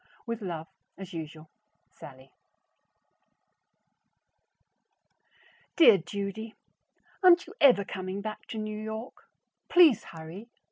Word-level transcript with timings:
With 0.25 0.41
love, 0.41 0.65
as 0.97 1.13
usual, 1.13 1.51
SALLIE. 1.91 2.33
Dear 5.75 5.99
Judy: 5.99 6.55
Aren't 7.21 7.45
you 7.45 7.53
ever 7.61 7.85
coming 7.85 8.19
back 8.19 8.47
to 8.47 8.57
New 8.57 8.79
York? 8.81 9.29
Please 9.69 10.05
hurry! 10.05 10.49